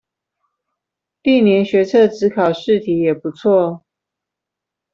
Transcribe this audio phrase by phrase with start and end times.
[1.21, 3.83] 歷年學測指考試題也不錯